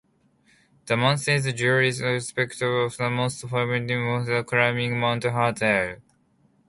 [0.87, 6.01] The months July through September offer the most favorable weather for climbing Mount Hartzell.